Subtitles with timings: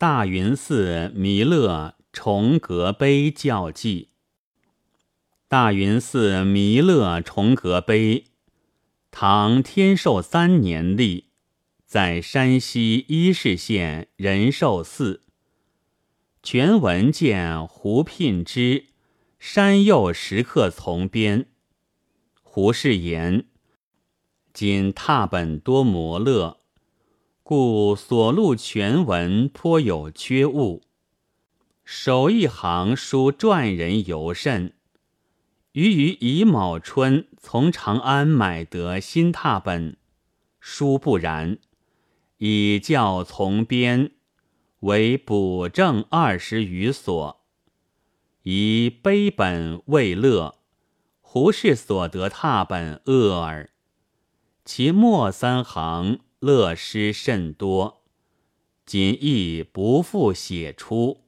[0.00, 4.10] 大云寺弥勒重阁碑教记。
[5.48, 8.26] 大云寺弥勒重阁碑，
[9.10, 11.30] 唐天寿三年立，
[11.84, 15.22] 在山西伊势县仁寿寺。
[16.44, 18.60] 全文见胡聘之
[19.40, 21.40] 《山右石刻从编》。
[22.40, 23.46] 胡适言：
[24.52, 26.57] 今拓本多磨勒，
[27.48, 30.82] 故所录全文颇有缺误。
[31.82, 34.74] 首一行书传人尤甚。
[35.72, 39.96] 余于乙卯春从长安买得新拓本，
[40.60, 41.56] 殊不然，
[42.36, 44.10] 以教从编，
[44.80, 47.40] 为补正二十余所，
[48.42, 50.56] 以碑本未乐。
[51.22, 53.70] 胡适所得拓本恶耳，
[54.66, 58.04] 其末三行乐诗甚多，
[58.86, 61.27] 今亦不复写出。